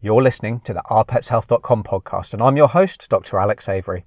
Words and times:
You're 0.00 0.22
listening 0.22 0.60
to 0.60 0.72
the 0.72 0.82
ourpetshealth.com 0.88 1.82
podcast, 1.82 2.32
and 2.32 2.40
I'm 2.40 2.56
your 2.56 2.68
host, 2.68 3.08
Dr. 3.08 3.36
Alex 3.36 3.68
Avery. 3.68 4.04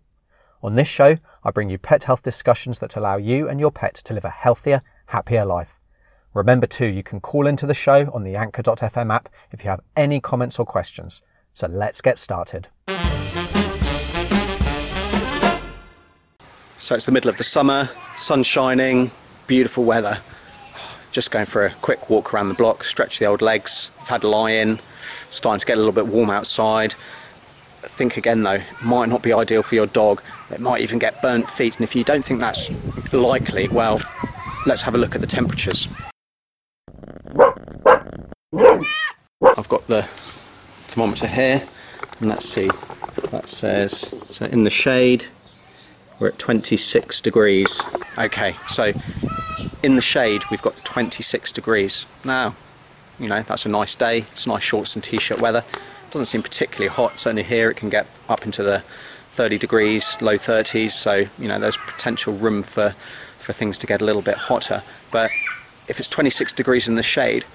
On 0.64 0.76
this 0.76 0.88
show, 0.88 1.18
I 1.44 1.52
bring 1.52 1.70
you 1.70 1.78
pet 1.78 2.06
health 2.06 2.24
discussions 2.24 2.80
that 2.80 2.96
allow 2.96 3.18
you 3.18 3.50
and 3.50 3.60
your 3.60 3.72
pet 3.72 3.96
to 3.96 4.14
live 4.14 4.24
a 4.24 4.30
healthier, 4.30 4.84
happier 5.08 5.44
life. 5.44 5.82
Remember, 6.34 6.66
too, 6.66 6.86
you 6.86 7.04
can 7.04 7.20
call 7.20 7.46
into 7.46 7.68
the 7.68 7.74
show 7.74 8.10
on 8.14 8.24
the 8.24 8.38
anchor.fm 8.38 9.14
app 9.14 9.28
if 9.52 9.66
you 9.66 9.70
have 9.70 9.82
any 9.98 10.22
comments 10.22 10.60
or 10.60 10.66
questions. 10.66 11.24
So 11.54 11.68
let's 11.68 12.00
get 12.00 12.18
started. 12.18 12.70
So 16.78 16.96
it's 16.96 17.06
the 17.06 17.12
middle 17.12 17.30
of 17.30 17.36
the 17.38 17.44
summer, 17.44 17.90
sun 18.16 18.44
shining, 18.44 19.12
beautiful 19.46 19.84
weather. 19.84 20.20
Just 21.12 21.30
going 21.30 21.46
for 21.46 21.66
a 21.66 21.72
quick 21.82 22.10
walk 22.10 22.34
around 22.34 22.48
the 22.48 22.54
block, 22.54 22.86
stretch 22.86 23.20
the 23.20 23.26
old 23.26 23.42
legs. 23.42 23.92
I've 24.00 24.08
had 24.08 24.24
a 24.24 24.30
lie 24.30 24.52
in, 24.52 24.80
starting 25.30 25.60
to 25.60 25.66
get 25.66 25.76
a 25.76 25.80
little 25.80 25.92
bit 25.92 26.08
warm 26.08 26.30
outside. 26.30 26.96
Think 27.82 28.16
again 28.16 28.44
though, 28.44 28.62
might 28.82 29.10
not 29.10 29.22
be 29.22 29.34
ideal 29.34 29.62
for 29.62 29.76
your 29.76 29.88
dog. 29.88 30.22
It 30.52 30.62
might 30.62 30.80
even 30.80 31.00
get 31.00 31.22
burnt 31.22 31.50
feet, 31.50 31.76
and 31.76 31.84
if 31.84 31.96
you 31.98 32.06
don't 32.06 32.24
think 32.24 32.40
that's 32.40 32.72
likely, 33.12 33.68
well, 33.68 34.00
let's 34.66 34.84
have 34.84 34.96
a 34.96 34.98
look 34.98 35.14
at 35.14 35.20
the 35.20 35.28
temperatures. 35.28 35.90
I've 39.58 39.68
got 39.68 39.88
the 39.88 40.04
thermometer 40.88 41.28
here, 41.28 41.68
and 42.22 42.30
let's 42.30 42.48
see. 42.48 42.70
That 43.32 43.50
says 43.50 44.14
so 44.30 44.46
in 44.46 44.64
the 44.64 44.70
shade 44.70 45.26
we're 46.20 46.30
at 46.30 46.40
26 46.40 47.20
degrees. 47.20 47.82
Okay, 48.18 48.56
so 48.68 48.94
in 49.84 49.96
the 49.96 50.02
shade 50.02 50.44
we've 50.52 50.62
got 50.62 50.76
26 50.86 51.52
degrees. 51.52 52.06
Now, 52.24 52.56
you 53.20 53.28
know, 53.28 53.44
that's 53.44 53.66
a 53.66 53.70
nice 53.70 53.96
day. 53.96 54.20
It's 54.20 54.48
nice 54.48 54.64
shorts 54.64 54.96
and 54.96 55.04
t-shirt 55.04 55.40
weather. 55.40 55.64
Doesn't 56.10 56.26
seem 56.26 56.44
particularly 56.44 56.88
hot. 56.88 57.20
Certainly 57.20 57.44
here 57.44 57.70
it 57.70 57.78
can 57.78 57.90
get 57.90 58.08
up 58.28 58.46
into 58.46 58.64
the 58.64 58.80
30 59.30 59.58
degrees, 59.58 60.22
low 60.22 60.36
30s. 60.36 60.92
So, 60.92 61.26
you 61.38 61.48
know, 61.48 61.60
there's 61.60 61.78
potential 61.78 62.34
room 62.34 62.64
for, 62.64 62.90
for 63.38 63.54
things 63.54 63.78
to 63.80 63.88
get 63.88 64.02
a 64.02 64.06
little 64.06 64.22
bit 64.22 64.36
hotter. 64.36 64.84
But 65.12 65.32
if 65.88 66.00
it's 66.00 66.08
26 66.08 66.52
degrees 66.54 66.88
in 66.90 66.96
the 66.96 67.04
shade, 67.04 67.46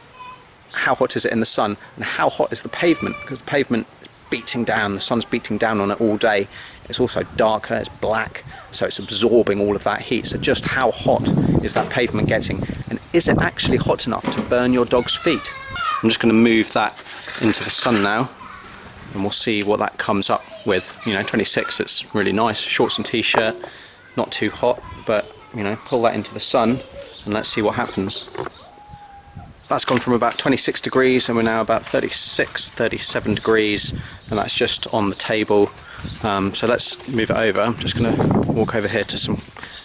how 0.72 0.94
hot 0.94 1.16
is 1.16 1.24
it 1.24 1.32
in 1.32 1.40
the 1.40 1.46
sun? 1.46 1.76
And 1.96 2.04
how 2.04 2.30
hot 2.30 2.52
is 2.52 2.62
the 2.62 2.68
pavement? 2.68 3.16
Because 3.22 3.40
the 3.40 3.46
pavement 3.46 3.86
beating 4.30 4.64
down, 4.64 4.94
the 4.94 5.00
sun's 5.00 5.24
beating 5.24 5.58
down 5.58 5.80
on 5.80 5.90
it 5.90 6.00
all 6.00 6.16
day. 6.16 6.48
It's 6.88 7.00
also 7.00 7.22
darker, 7.36 7.74
it's 7.74 7.88
black, 7.88 8.44
so 8.70 8.86
it's 8.86 8.98
absorbing 8.98 9.60
all 9.60 9.74
of 9.74 9.84
that 9.84 10.02
heat. 10.02 10.26
So 10.26 10.38
just 10.38 10.64
how 10.64 10.90
hot 10.90 11.26
is 11.64 11.74
that 11.74 11.90
pavement 11.90 12.28
getting? 12.28 12.62
And 12.90 13.00
is 13.12 13.28
it 13.28 13.38
actually 13.38 13.78
hot 13.78 14.06
enough 14.06 14.28
to 14.30 14.40
burn 14.42 14.72
your 14.72 14.84
dog's 14.84 15.14
feet? 15.14 15.52
I'm 16.02 16.08
just 16.08 16.20
going 16.20 16.32
to 16.32 16.38
move 16.38 16.72
that 16.74 16.96
into 17.40 17.64
the 17.64 17.70
sun 17.70 18.02
now 18.02 18.30
and 19.14 19.22
we'll 19.22 19.32
see 19.32 19.62
what 19.62 19.78
that 19.78 19.98
comes 19.98 20.30
up 20.30 20.44
with. 20.66 21.00
You 21.06 21.14
know, 21.14 21.22
26, 21.22 21.80
it's 21.80 22.14
really 22.14 22.32
nice. 22.32 22.60
Shorts 22.60 22.98
and 22.98 23.06
t-shirt, 23.06 23.56
not 24.16 24.30
too 24.30 24.50
hot, 24.50 24.82
but 25.06 25.32
you 25.54 25.62
know, 25.62 25.76
pull 25.86 26.02
that 26.02 26.14
into 26.14 26.34
the 26.34 26.40
sun 26.40 26.80
and 27.24 27.34
let's 27.34 27.48
see 27.48 27.62
what 27.62 27.74
happens 27.74 28.28
that's 29.68 29.84
gone 29.84 29.98
from 29.98 30.12
about 30.12 30.38
26 30.38 30.80
degrees 30.80 31.28
and 31.28 31.36
we're 31.36 31.42
now 31.42 31.60
about 31.60 31.84
36 31.84 32.70
37 32.70 33.34
degrees 33.34 33.92
and 34.30 34.38
that's 34.38 34.54
just 34.54 34.92
on 34.94 35.08
the 35.08 35.16
table. 35.16 35.70
Um, 36.22 36.54
so 36.54 36.66
let's 36.66 37.08
move 37.08 37.30
it 37.30 37.36
over. 37.36 37.60
I'm 37.60 37.76
just 37.78 37.98
going 37.98 38.16
to 38.16 38.52
walk 38.52 38.74
over 38.74 38.86
here 38.86 39.04
to 39.04 39.18
some 39.18 39.42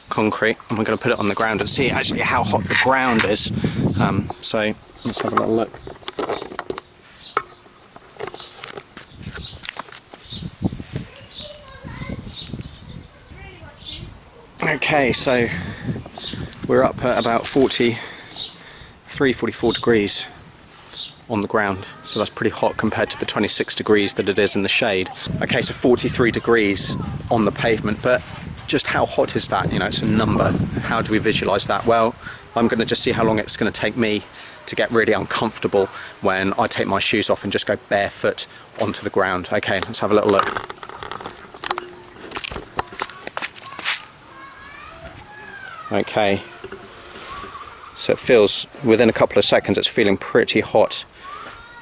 concrete 0.10 0.58
and 0.70 0.78
we're 0.78 0.86
going 0.86 0.98
to 0.98 1.02
put 1.02 1.12
it 1.12 1.20
on 1.20 1.30
the 1.30 1.36
ground 1.36 1.62
and 1.62 1.70
see 1.70 1.90
actually 1.90 2.20
how 2.20 2.44
hot 2.44 2.64
the 2.64 2.78
ground 2.84 3.26
is. 3.26 3.52
Um, 4.00 4.30
so 4.42 4.74
let's 5.04 5.20
have 5.22 5.34
a 5.34 5.36
little 5.36 5.56
look. 5.56 5.80
Okay 14.64 15.12
so 15.12 15.50
we're 16.68 16.84
up 16.84 17.04
at 17.04 17.20
about 17.20 17.48
40 17.48 17.98
43, 19.12 19.34
44 19.34 19.74
degrees 19.74 20.28
on 21.30 21.42
the 21.42 21.48
ground. 21.48 21.86
So 22.00 22.18
that's 22.18 22.30
pretty 22.30 22.50
hot 22.50 22.78
compared 22.78 23.10
to 23.10 23.20
the 23.20 23.26
26 23.26 23.76
degrees 23.76 24.14
that 24.14 24.30
it 24.30 24.40
is 24.40 24.56
in 24.56 24.64
the 24.64 24.70
shade. 24.70 25.10
Okay, 25.42 25.62
so 25.62 25.74
43 25.74 26.32
degrees 26.32 26.96
on 27.30 27.44
the 27.44 27.52
pavement, 27.52 28.02
but 28.02 28.24
just 28.68 28.88
how 28.88 29.06
hot 29.06 29.36
is 29.36 29.50
that? 29.50 29.74
You 29.74 29.80
know, 29.80 29.88
it's 29.88 30.02
a 30.02 30.06
number. 30.06 30.52
How 30.80 31.02
do 31.02 31.12
we 31.12 31.18
visualize 31.18 31.66
that? 31.66 31.86
Well, 31.86 32.16
I'm 32.56 32.70
going 32.70 32.80
to 32.80 32.86
just 32.86 33.04
see 33.04 33.12
how 33.12 33.26
long 33.26 33.38
it's 33.38 33.58
going 33.58 33.70
to 33.70 33.78
take 33.78 33.98
me 33.98 34.24
to 34.68 34.76
get 34.78 34.90
really 34.92 35.12
uncomfortable 35.12 35.88
when 36.22 36.54
I 36.58 36.68
take 36.68 36.88
my 36.88 37.00
shoes 37.00 37.30
off 37.30 37.44
and 37.44 37.52
just 37.52 37.66
go 37.66 37.76
barefoot 37.90 38.48
onto 38.80 39.04
the 39.04 39.10
ground. 39.10 39.50
Okay, 39.52 39.82
let's 39.82 40.00
have 40.00 40.12
a 40.12 40.16
little 40.16 40.32
look. 40.32 40.48
Okay, 45.92 46.42
so 48.02 48.14
it 48.14 48.18
feels, 48.18 48.66
within 48.84 49.10
a 49.10 49.14
couple 49.14 49.38
of 49.38 49.46
seconds, 49.46 49.78
it's 49.78 49.88
feeling 49.88 50.18
pretty 50.18 50.60
hot. 50.60 51.06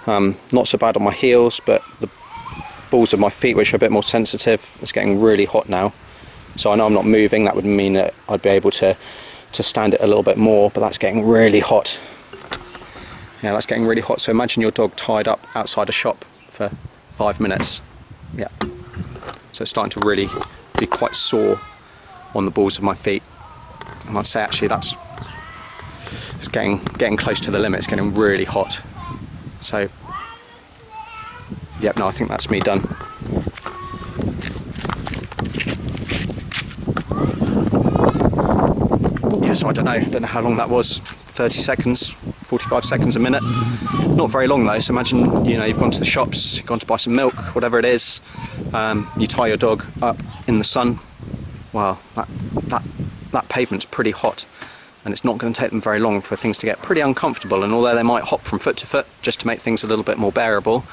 Um, 0.05 0.35
not 0.51 0.67
so 0.67 0.77
bad 0.77 0.97
on 0.97 1.03
my 1.03 1.13
heels, 1.13 1.61
but 1.65 1.81
the 2.01 2.09
balls 2.91 3.13
of 3.13 3.21
my 3.21 3.29
feet, 3.29 3.55
which 3.55 3.71
are 3.71 3.77
a 3.77 3.79
bit 3.79 3.89
more 3.89 4.03
sensitive, 4.03 4.69
it's 4.81 4.91
getting 4.91 5.21
really 5.21 5.45
hot 5.45 5.69
now. 5.69 5.93
So 6.57 6.73
I 6.73 6.75
know 6.75 6.85
I'm 6.87 6.93
not 6.93 7.05
moving, 7.05 7.45
that 7.45 7.55
would 7.55 7.63
mean 7.63 7.93
that 7.93 8.13
I'd 8.27 8.41
be 8.41 8.49
able 8.49 8.71
to, 8.71 8.97
to 9.53 9.63
stand 9.63 9.93
it 9.93 10.01
a 10.01 10.07
little 10.07 10.21
bit 10.21 10.35
more, 10.35 10.69
but 10.71 10.81
that's 10.81 10.97
getting 10.97 11.25
really 11.25 11.61
hot. 11.61 11.97
Yeah, 13.41 13.53
that's 13.53 13.65
getting 13.65 13.85
really 13.85 14.01
hot. 14.01 14.19
So 14.19 14.29
imagine 14.31 14.61
your 14.61 14.71
dog 14.71 14.97
tied 14.97 15.29
up 15.29 15.47
outside 15.55 15.87
a 15.87 15.93
shop 15.93 16.25
for 16.49 16.69
five 17.15 17.39
minutes. 17.39 17.79
Yeah. 18.35 18.49
So 19.53 19.61
it's 19.61 19.69
starting 19.69 20.01
to 20.01 20.05
really 20.05 20.27
be 20.77 20.85
quite 20.85 21.15
sore 21.15 21.61
on 22.35 22.43
the 22.43 22.51
balls 22.51 22.77
of 22.77 22.83
my 22.83 22.93
feet. 22.93 23.23
And 24.05 24.17
I'd 24.17 24.25
say 24.25 24.41
actually 24.41 24.67
that's 24.67 24.95
it's 26.39 26.47
getting 26.47 26.77
getting 26.97 27.17
close 27.17 27.41
to 27.41 27.51
the 27.51 27.59
limit. 27.59 27.79
It's 27.79 27.87
getting 27.87 28.15
really 28.15 28.45
hot. 28.45 28.81
So, 29.59 29.89
yep, 31.81 31.97
no, 31.97 32.07
I 32.07 32.11
think 32.11 32.29
that's 32.29 32.49
me 32.49 32.61
done. 32.61 32.79
Yeah, 39.43 39.53
so 39.53 39.67
I 39.67 39.73
don't 39.73 39.83
know, 39.83 39.91
I 39.91 40.03
don't 40.05 40.21
know 40.21 40.27
how 40.29 40.39
long 40.39 40.55
that 40.55 40.69
was. 40.69 40.99
30 40.99 41.59
seconds, 41.59 42.11
45 42.11 42.85
seconds, 42.85 43.15
a 43.17 43.19
minute. 43.19 43.43
Not 44.07 44.31
very 44.31 44.47
long 44.47 44.65
though. 44.65 44.79
So 44.79 44.93
imagine, 44.93 45.43
you 45.43 45.57
know, 45.57 45.65
you've 45.65 45.79
gone 45.79 45.91
to 45.91 45.99
the 45.99 46.05
shops, 46.05 46.55
you've 46.57 46.65
gone 46.65 46.79
to 46.79 46.85
buy 46.85 46.95
some 46.95 47.15
milk, 47.15 47.35
whatever 47.53 47.79
it 47.79 47.85
is. 47.85 48.21
Um, 48.73 49.11
you 49.17 49.27
tie 49.27 49.47
your 49.47 49.57
dog 49.57 49.85
up 50.01 50.23
in 50.47 50.57
the 50.57 50.63
sun. 50.63 50.99
Well, 51.73 51.99
that 52.15 52.29
that 52.69 52.83
that 53.31 53.49
pavement's 53.49 53.85
pretty 53.85 54.11
hot 54.11 54.45
and 55.05 55.13
it's 55.13 55.23
not 55.23 55.37
going 55.37 55.53
to 55.53 55.59
take 55.59 55.71
them 55.71 55.81
very 55.81 55.99
long 55.99 56.21
for 56.21 56.35
things 56.35 56.57
to 56.57 56.65
get 56.65 56.81
pretty 56.81 57.01
uncomfortable 57.01 57.63
and 57.63 57.73
although 57.73 57.95
they 57.95 58.03
might 58.03 58.23
hop 58.23 58.41
from 58.41 58.59
foot 58.59 58.77
to 58.77 58.87
foot 58.87 59.07
just 59.21 59.39
to 59.39 59.47
make 59.47 59.59
things 59.59 59.83
a 59.83 59.87
little 59.87 60.03
bit 60.03 60.17
more 60.17 60.31
bearable 60.31 60.83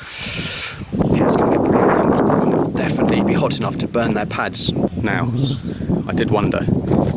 yeah 1.15 1.27
it's 1.27 1.37
going 1.37 1.53
to 1.53 1.59
get 1.59 1.67
pretty 1.67 1.83
uncomfortable 1.83 2.43
and 2.43 2.53
it'll 2.53 2.71
definitely 2.71 3.22
be 3.22 3.33
hot 3.33 3.59
enough 3.59 3.77
to 3.78 3.89
burn 3.89 4.15
their 4.15 4.27
pads. 4.27 4.72
Now 4.72 5.31
I 6.06 6.12
did 6.12 6.31
wonder 6.31 6.61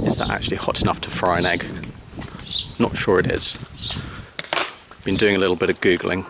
is 0.05 0.17
that 0.17 0.29
actually 0.29 0.57
hot 0.57 0.81
enough 0.81 1.01
to 1.01 1.11
fry 1.11 1.39
an 1.39 1.45
egg? 1.45 1.65
Not 2.79 2.97
sure 2.97 3.19
it 3.19 3.27
is. 3.27 3.57
Been 5.03 5.15
doing 5.15 5.35
a 5.35 5.39
little 5.39 5.55
bit 5.55 5.69
of 5.69 5.79
googling 5.81 6.25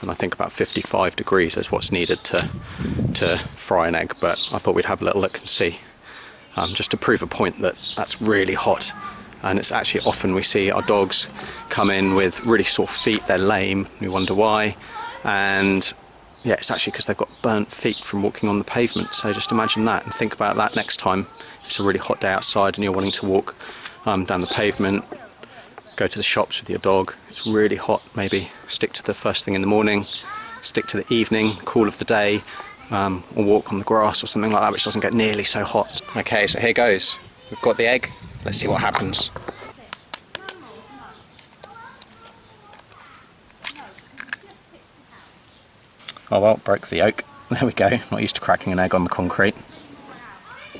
and 0.00 0.10
I 0.10 0.14
think 0.14 0.34
about 0.34 0.52
55 0.52 1.16
degrees 1.16 1.56
is 1.56 1.70
what's 1.72 1.92
needed 1.92 2.22
to 2.24 2.48
to 3.14 3.36
fry 3.36 3.88
an 3.88 3.94
egg 3.94 4.14
but 4.20 4.48
I 4.52 4.58
thought 4.58 4.74
we'd 4.74 4.84
have 4.84 5.02
a 5.02 5.04
little 5.04 5.20
look 5.20 5.38
and 5.38 5.46
see. 5.46 5.78
Um, 6.54 6.74
just 6.74 6.90
to 6.90 6.98
prove 6.98 7.22
a 7.22 7.26
point 7.26 7.62
that 7.62 7.94
that's 7.96 8.20
really 8.20 8.52
hot 8.52 8.92
and 9.42 9.58
it's 9.58 9.72
actually 9.72 10.00
often 10.06 10.34
we 10.34 10.42
see 10.42 10.70
our 10.70 10.82
dogs 10.82 11.28
come 11.68 11.90
in 11.90 12.14
with 12.14 12.44
really 12.46 12.64
sore 12.64 12.86
feet, 12.86 13.24
they're 13.26 13.38
lame, 13.38 13.86
we 14.00 14.08
wonder 14.08 14.34
why, 14.34 14.76
and 15.24 15.92
yeah, 16.44 16.54
it's 16.54 16.70
actually 16.70 16.90
because 16.90 17.06
they've 17.06 17.16
got 17.16 17.28
burnt 17.42 17.70
feet 17.70 17.96
from 17.96 18.22
walking 18.22 18.48
on 18.48 18.58
the 18.58 18.64
pavement. 18.64 19.14
So 19.14 19.32
just 19.32 19.52
imagine 19.52 19.84
that 19.84 20.04
and 20.04 20.12
think 20.12 20.34
about 20.34 20.56
that 20.56 20.74
next 20.74 20.96
time 20.96 21.26
it's 21.56 21.78
a 21.78 21.82
really 21.82 21.98
hot 21.98 22.20
day 22.20 22.32
outside 22.32 22.76
and 22.76 22.84
you're 22.84 22.92
wanting 22.92 23.12
to 23.12 23.26
walk 23.26 23.54
um, 24.06 24.24
down 24.24 24.40
the 24.40 24.48
pavement, 24.48 25.04
go 25.96 26.06
to 26.06 26.18
the 26.18 26.22
shops 26.24 26.60
with 26.60 26.68
your 26.68 26.80
dog. 26.80 27.14
It's 27.28 27.46
really 27.46 27.76
hot. 27.76 28.02
Maybe 28.16 28.50
stick 28.66 28.92
to 28.94 29.02
the 29.02 29.14
first 29.14 29.44
thing 29.44 29.54
in 29.54 29.60
the 29.60 29.68
morning, 29.68 30.04
stick 30.60 30.86
to 30.88 30.96
the 30.96 31.14
evening, 31.14 31.54
cool 31.64 31.86
of 31.86 31.98
the 31.98 32.04
day, 32.04 32.42
um, 32.90 33.22
or 33.36 33.44
walk 33.44 33.72
on 33.72 33.78
the 33.78 33.84
grass 33.84 34.22
or 34.22 34.26
something 34.26 34.50
like 34.50 34.62
that, 34.62 34.72
which 34.72 34.84
doesn't 34.84 35.00
get 35.00 35.14
nearly 35.14 35.44
so 35.44 35.64
hot. 35.64 36.00
Okay, 36.16 36.46
so 36.46 36.58
here 36.58 36.72
goes. 36.72 37.18
We've 37.50 37.60
got 37.60 37.76
the 37.76 37.86
egg. 37.86 38.10
Let's 38.44 38.58
see 38.58 38.68
what 38.68 38.80
happens. 38.80 39.30
Oh 46.30 46.40
well, 46.40 46.56
broke 46.64 46.86
the 46.88 46.96
yolk. 46.96 47.24
There 47.50 47.66
we 47.66 47.72
go. 47.72 47.90
Not 48.10 48.22
used 48.22 48.36
to 48.36 48.40
cracking 48.40 48.72
an 48.72 48.78
egg 48.78 48.94
on 48.94 49.04
the 49.04 49.10
concrete. 49.10 49.54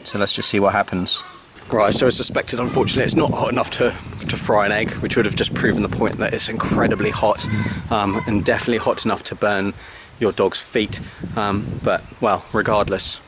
So 0.05 0.19
let's 0.19 0.33
just 0.33 0.49
see 0.49 0.59
what 0.59 0.73
happens. 0.73 1.23
Right, 1.71 1.93
so 1.93 2.07
as 2.07 2.17
suspected, 2.17 2.59
unfortunately, 2.61 3.05
it's 3.05 3.15
not 3.15 3.31
hot 3.31 3.53
enough 3.53 3.71
to, 3.73 3.91
to 4.29 4.37
fry 4.37 4.67
an 4.67 4.73
egg, 4.73 4.91
which 4.95 5.17
would 5.17 5.27
have 5.27 5.37
just 5.37 5.55
proven 5.55 5.83
the 5.83 5.89
point 5.91 6.17
that 6.17 6.33
it's 6.33 6.49
incredibly 6.49 7.11
hot 7.11 7.47
um, 7.91 8.23
and 8.27 8.43
definitely 8.45 8.79
hot 8.79 9.05
enough 9.05 9.23
to 9.25 9.35
burn 9.35 9.75
your 10.19 10.33
dog's 10.33 10.61
feet. 10.61 11.01
Um, 11.37 11.81
but 11.83 12.03
well, 12.23 12.45
regardless, 12.55 13.19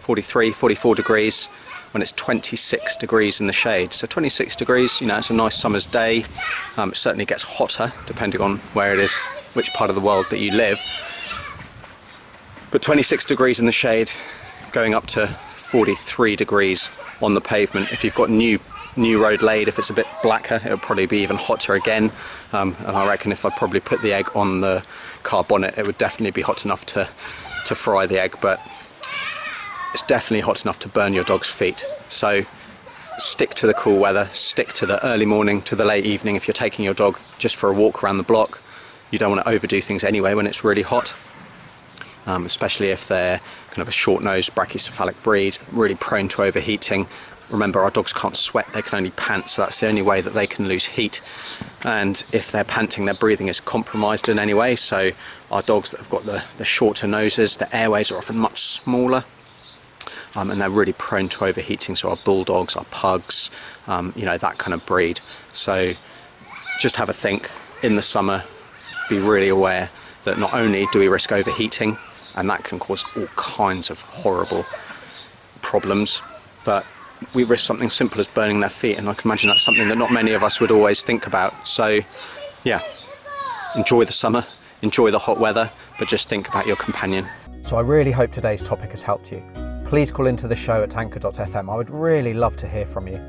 43, 0.00 0.52
44 0.52 0.94
degrees 0.94 1.48
when 1.92 2.02
it's 2.02 2.12
26 2.12 2.96
degrees 2.96 3.40
in 3.40 3.46
the 3.46 3.52
shade. 3.52 3.92
So 3.92 4.06
26 4.06 4.56
degrees, 4.56 5.00
you 5.00 5.06
know, 5.06 5.18
it's 5.18 5.30
a 5.30 5.34
nice 5.34 5.56
summer's 5.56 5.86
day. 5.86 6.24
Um, 6.76 6.90
it 6.90 6.96
certainly 6.96 7.24
gets 7.24 7.42
hotter 7.42 7.92
depending 8.06 8.40
on 8.40 8.58
where 8.74 8.92
it 8.92 8.98
is, 8.98 9.14
which 9.54 9.72
part 9.74 9.90
of 9.90 9.96
the 9.96 10.02
world 10.02 10.26
that 10.30 10.38
you 10.38 10.52
live. 10.52 10.80
But 12.70 12.82
26 12.82 13.24
degrees 13.24 13.58
in 13.58 13.66
the 13.66 13.72
shade, 13.72 14.10
going 14.72 14.94
up 14.94 15.06
to 15.08 15.26
43 15.26 16.36
degrees 16.36 16.90
on 17.20 17.34
the 17.34 17.40
pavement. 17.40 17.92
If 17.92 18.04
you've 18.04 18.14
got 18.14 18.30
new 18.30 18.58
new 18.96 19.22
road 19.22 19.40
laid, 19.40 19.68
if 19.68 19.78
it's 19.78 19.90
a 19.90 19.92
bit 19.92 20.06
blacker, 20.20 20.56
it'll 20.56 20.76
probably 20.76 21.06
be 21.06 21.18
even 21.18 21.36
hotter 21.36 21.74
again. 21.74 22.10
Um, 22.52 22.74
and 22.80 22.96
I 22.96 23.06
reckon 23.06 23.30
if 23.30 23.44
I 23.44 23.50
probably 23.50 23.78
put 23.78 24.02
the 24.02 24.12
egg 24.12 24.28
on 24.34 24.60
the 24.60 24.84
car 25.22 25.44
bonnet, 25.44 25.78
it 25.78 25.86
would 25.86 25.96
definitely 25.96 26.32
be 26.32 26.42
hot 26.42 26.64
enough 26.64 26.84
to 26.86 27.08
to 27.66 27.74
fry 27.74 28.06
the 28.06 28.20
egg. 28.20 28.36
But 28.40 28.60
it's 29.92 30.02
definitely 30.02 30.40
hot 30.40 30.64
enough 30.64 30.78
to 30.80 30.88
burn 30.88 31.14
your 31.14 31.24
dog's 31.24 31.50
feet. 31.50 31.84
So 32.08 32.44
stick 33.18 33.54
to 33.54 33.66
the 33.66 33.74
cool 33.74 33.98
weather, 33.98 34.28
stick 34.32 34.72
to 34.74 34.86
the 34.86 35.04
early 35.04 35.26
morning 35.26 35.62
to 35.62 35.76
the 35.76 35.84
late 35.84 36.06
evening 36.06 36.36
if 36.36 36.46
you're 36.46 36.54
taking 36.54 36.84
your 36.84 36.94
dog 36.94 37.18
just 37.38 37.56
for 37.56 37.68
a 37.68 37.72
walk 37.72 38.02
around 38.02 38.18
the 38.18 38.24
block. 38.24 38.62
You 39.10 39.18
don't 39.18 39.30
want 39.30 39.44
to 39.44 39.50
overdo 39.50 39.80
things 39.80 40.04
anyway 40.04 40.34
when 40.34 40.46
it's 40.46 40.64
really 40.64 40.82
hot, 40.82 41.16
um, 42.26 42.46
especially 42.46 42.88
if 42.88 43.08
they're 43.08 43.40
kind 43.68 43.82
of 43.82 43.88
a 43.88 43.92
short-nosed 43.92 44.54
brachycephalic 44.54 45.20
breed, 45.22 45.58
really 45.72 45.96
prone 45.96 46.28
to 46.28 46.42
overheating. 46.42 47.06
Remember, 47.50 47.80
our 47.80 47.90
dogs 47.90 48.12
can't 48.12 48.36
sweat, 48.36 48.72
they 48.72 48.82
can 48.82 48.96
only 48.96 49.10
pant, 49.10 49.50
so 49.50 49.62
that's 49.62 49.80
the 49.80 49.88
only 49.88 50.02
way 50.02 50.20
that 50.20 50.34
they 50.34 50.46
can 50.46 50.68
lose 50.68 50.86
heat. 50.86 51.20
And 51.84 52.22
if 52.32 52.52
they're 52.52 52.62
panting, 52.62 53.06
their 53.06 53.14
breathing 53.14 53.48
is 53.48 53.58
compromised 53.58 54.28
in 54.28 54.38
any 54.38 54.54
way. 54.54 54.76
So, 54.76 55.10
our 55.50 55.62
dogs 55.62 55.90
that 55.90 55.98
have 55.98 56.10
got 56.10 56.24
the, 56.24 56.44
the 56.58 56.64
shorter 56.64 57.08
noses, 57.08 57.56
the 57.56 57.74
airways 57.76 58.12
are 58.12 58.18
often 58.18 58.38
much 58.38 58.60
smaller, 58.60 59.24
um, 60.34 60.50
and 60.50 60.60
they're 60.60 60.70
really 60.70 60.92
prone 60.92 61.28
to 61.28 61.44
overheating. 61.44 61.96
So 61.96 62.10
our 62.10 62.16
bulldogs, 62.24 62.76
our 62.76 62.84
pugs, 62.84 63.50
um, 63.86 64.12
you 64.16 64.24
know 64.24 64.38
that 64.38 64.58
kind 64.58 64.74
of 64.74 64.84
breed. 64.86 65.20
So 65.52 65.92
just 66.78 66.96
have 66.96 67.08
a 67.08 67.12
think 67.12 67.50
in 67.82 67.96
the 67.96 68.02
summer. 68.02 68.44
Be 69.08 69.18
really 69.18 69.48
aware 69.48 69.90
that 70.24 70.38
not 70.38 70.54
only 70.54 70.86
do 70.92 71.00
we 71.00 71.08
risk 71.08 71.32
overheating, 71.32 71.98
and 72.36 72.48
that 72.48 72.64
can 72.64 72.78
cause 72.78 73.04
all 73.16 73.26
kinds 73.36 73.90
of 73.90 74.00
horrible 74.02 74.64
problems, 75.62 76.22
but 76.64 76.86
we 77.34 77.44
risk 77.44 77.64
something 77.64 77.90
simple 77.90 78.20
as 78.20 78.28
burning 78.28 78.60
their 78.60 78.70
feet, 78.70 78.98
and 78.98 79.08
I 79.08 79.14
can 79.14 79.28
imagine 79.28 79.48
that's 79.48 79.62
something 79.62 79.88
that 79.88 79.98
not 79.98 80.12
many 80.12 80.32
of 80.32 80.42
us 80.42 80.60
would 80.60 80.70
always 80.70 81.02
think 81.02 81.26
about. 81.26 81.66
So, 81.66 82.00
yeah, 82.64 82.80
enjoy 83.76 84.04
the 84.04 84.12
summer, 84.12 84.44
enjoy 84.82 85.10
the 85.10 85.18
hot 85.18 85.38
weather, 85.38 85.70
but 85.98 86.08
just 86.08 86.28
think 86.28 86.48
about 86.48 86.66
your 86.66 86.76
companion. 86.76 87.26
So 87.62 87.76
I 87.76 87.82
really 87.82 88.12
hope 88.12 88.32
today's 88.32 88.62
topic 88.62 88.90
has 88.92 89.02
helped 89.02 89.32
you 89.32 89.42
please 89.90 90.12
call 90.12 90.28
into 90.28 90.46
the 90.46 90.54
show 90.54 90.84
at 90.84 90.96
anchor.fm. 90.96 91.68
I 91.68 91.74
would 91.74 91.90
really 91.90 92.32
love 92.32 92.56
to 92.58 92.68
hear 92.68 92.86
from 92.86 93.08
you. 93.08 93.20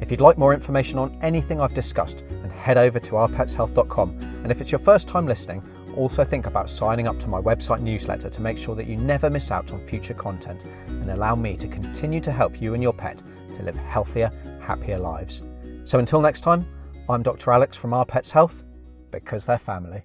If 0.00 0.12
you'd 0.12 0.20
like 0.20 0.38
more 0.38 0.54
information 0.54 0.96
on 0.96 1.18
anything 1.22 1.60
I've 1.60 1.74
discussed, 1.74 2.22
then 2.30 2.50
head 2.50 2.78
over 2.78 3.00
to 3.00 3.10
ourpetshealth.com. 3.14 4.10
And 4.44 4.52
if 4.52 4.60
it's 4.60 4.70
your 4.70 4.78
first 4.78 5.08
time 5.08 5.26
listening, 5.26 5.60
also 5.96 6.22
think 6.22 6.46
about 6.46 6.70
signing 6.70 7.08
up 7.08 7.18
to 7.18 7.28
my 7.28 7.40
website 7.40 7.80
newsletter 7.80 8.30
to 8.30 8.40
make 8.40 8.58
sure 8.58 8.76
that 8.76 8.86
you 8.86 8.96
never 8.96 9.28
miss 9.28 9.50
out 9.50 9.72
on 9.72 9.84
future 9.84 10.14
content 10.14 10.64
and 10.86 11.10
allow 11.10 11.34
me 11.34 11.56
to 11.56 11.66
continue 11.66 12.20
to 12.20 12.30
help 12.30 12.62
you 12.62 12.74
and 12.74 12.82
your 12.82 12.92
pet 12.92 13.20
to 13.54 13.64
live 13.64 13.76
healthier, 13.76 14.30
happier 14.60 15.00
lives. 15.00 15.42
So 15.82 15.98
until 15.98 16.20
next 16.20 16.42
time, 16.42 16.64
I'm 17.08 17.24
Dr. 17.24 17.50
Alex 17.50 17.76
from 17.76 17.92
Our 17.92 18.06
Pets 18.06 18.30
Health, 18.30 18.62
because 19.10 19.46
they're 19.46 19.58
family. 19.58 20.04